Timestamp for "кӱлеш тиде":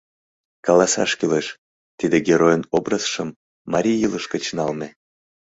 1.19-2.17